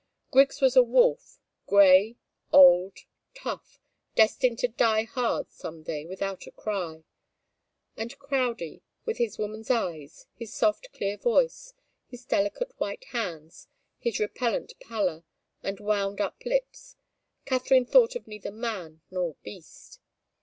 Griggs 0.31 0.61
was 0.61 0.75
a 0.75 0.81
wolf, 0.81 1.37
grey, 1.67 2.17
old, 2.51 3.01
tough, 3.35 3.79
destined 4.15 4.57
to 4.57 4.67
die 4.67 5.03
hard 5.03 5.51
some 5.51 5.83
day 5.83 6.07
without 6.07 6.47
a 6.47 6.51
cry. 6.51 7.03
And 7.95 8.17
Crowdie 8.17 8.81
with 9.05 9.19
his 9.19 9.37
woman's 9.37 9.69
eyes, 9.69 10.25
his 10.33 10.55
soft, 10.55 10.91
clear 10.91 11.17
voice, 11.17 11.75
his 12.07 12.25
delicate 12.25 12.71
white 12.79 13.03
hands, 13.11 13.67
his 13.99 14.19
repellent 14.19 14.73
pallor, 14.79 15.23
and 15.61 15.79
wound 15.79 16.19
like 16.19 16.45
lips 16.47 16.95
Katharine 17.45 17.85
thought 17.85 18.15
of 18.15 18.25
neither 18.25 18.49
man 18.51 19.01
nor 19.11 19.35
beast. 19.43 19.99